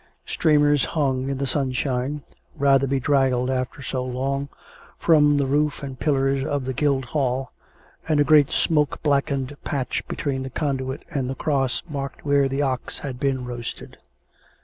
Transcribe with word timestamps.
Streamers 0.25 0.83
hung 0.83 1.29
in 1.29 1.37
the 1.37 1.45
sunshine, 1.45 2.23
rather 2.55 2.87
bedraggled 2.87 3.51
after 3.51 3.83
so 3.83 4.03
long, 4.03 4.49
from 4.97 5.37
the 5.37 5.45
roof 5.45 5.83
and 5.83 5.99
pillars 5.99 6.43
of 6.43 6.65
the 6.65 6.73
Guildhall, 6.73 7.51
and 8.07 8.19
a 8.19 8.23
great 8.23 8.49
smoke 8.49 9.03
black 9.03 9.27
ened 9.27 9.55
patch 9.63 10.01
between 10.07 10.41
the 10.41 10.49
conduit 10.49 11.05
and 11.11 11.29
the 11.29 11.35
cross 11.35 11.83
marked 11.87 12.25
where 12.25 12.49
the 12.49 12.63
ox 12.63 12.97
had 12.97 13.19
been 13.19 13.45
roasted. 13.45 13.97